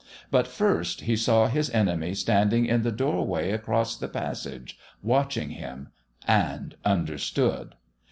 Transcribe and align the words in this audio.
But 0.31 0.47
first 0.47 1.01
he 1.01 1.15
saw 1.15 1.45
his 1.47 1.69
enemy 1.69 2.15
standing 2.15 2.65
in 2.65 2.81
the 2.81 2.91
doorway 2.91 3.51
across 3.51 3.95
the 3.95 4.07
passage, 4.07 4.75
watching 5.03 5.51
him 5.51 5.89
and 6.27 6.73
understood. 6.83 7.75